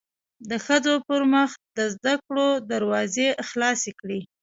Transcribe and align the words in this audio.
د 0.49 0.51
ښځو 0.65 0.93
پرمخ 1.07 1.51
د 1.77 1.79
زده 1.93 2.13
کړو 2.25 2.47
دروازې 2.71 3.27
خلاصې 3.49 3.91
کړی 3.99 4.21